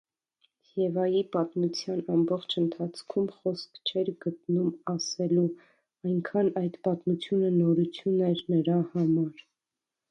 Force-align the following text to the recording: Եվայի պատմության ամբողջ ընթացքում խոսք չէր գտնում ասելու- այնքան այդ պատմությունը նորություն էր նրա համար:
Եվայի 0.83 1.19
պատմության 1.35 1.99
ամբողջ 2.13 2.55
ընթացքում 2.61 3.27
խոսք 3.35 3.77
չէր 3.93 4.11
գտնում 4.25 4.73
ասելու- 4.97 5.47
այնքան 6.11 6.51
այդ 6.65 6.83
պատմությունը 6.91 7.55
նորություն 7.63 8.21
էր 8.33 8.45
նրա 8.57 8.83
համար: 8.95 9.49